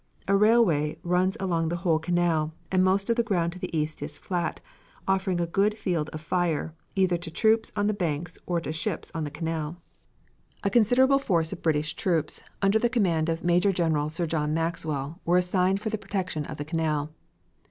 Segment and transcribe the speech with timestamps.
[0.27, 4.01] A railway runs along the whole Canal, and most of the ground to the east
[4.01, 4.59] is flat,
[5.07, 9.11] offering a good field of fire either to troops on the banks or to ships
[9.13, 9.77] on the Canal.
[10.63, 15.21] A considerable force of British troops, under the command of Major General Sir John Maxwell,
[15.23, 17.11] were assigned for the protection of the Canal.